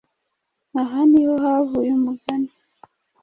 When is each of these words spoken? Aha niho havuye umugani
Aha 0.81 0.99
niho 1.09 1.35
havuye 1.43 1.89
umugani 1.99 2.51